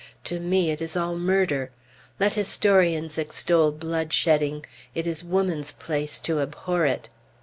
[0.23, 1.69] To me, it is all murder.
[2.19, 7.09] Let historians extol blood shedding; it is woman's place to abhor it.